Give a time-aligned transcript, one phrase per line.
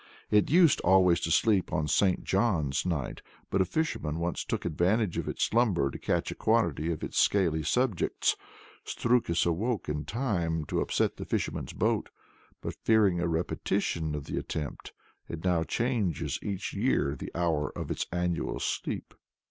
[0.31, 2.23] It used always to sleep on St.
[2.23, 6.91] John's Night, but a fisherman once took advantage of its slumber to catch a quantity
[6.91, 8.35] of its scaly subjects.
[8.83, 12.09] Strukis awoke in time to upset the fisherman's boat;
[12.61, 14.91] but fearing a repetition of the attempt,
[15.29, 19.13] it now changes each year the hour of its annual sleep.